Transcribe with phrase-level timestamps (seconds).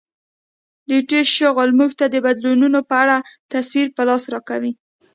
[0.87, 3.17] د اتیوس شغل موږ ته د بدلونونو په اړه
[3.51, 4.73] تصویر په لاس راکوي